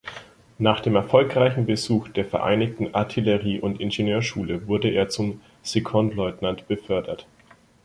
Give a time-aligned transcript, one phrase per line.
[0.57, 7.27] Nach dem erfolgreichen Besuch der Vereinigten Artillerie- und Ingenieurschule wurde er zum Sekondeleutnant befördert.